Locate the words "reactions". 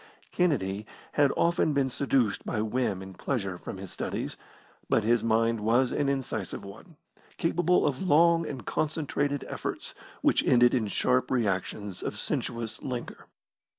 11.29-12.01